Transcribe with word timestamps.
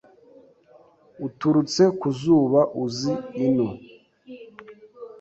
uturutse 1.25 1.83
ku 1.99 2.07
zuba. 2.19 2.61
uzi 2.83 3.13
ino 3.45 3.67